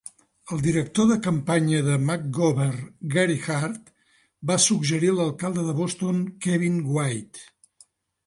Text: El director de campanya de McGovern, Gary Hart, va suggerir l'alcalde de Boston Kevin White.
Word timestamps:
El 0.53 0.61
director 0.67 1.07
de 1.09 1.17
campanya 1.25 1.81
de 1.89 1.97
McGovern, 2.05 2.79
Gary 3.15 3.35
Hart, 3.57 3.91
va 4.53 4.57
suggerir 4.65 5.13
l'alcalde 5.19 5.65
de 5.67 5.75
Boston 5.83 6.23
Kevin 6.47 6.81
White. 6.97 7.45